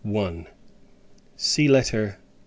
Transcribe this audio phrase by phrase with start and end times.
[1.35, 2.17] See LETTER X.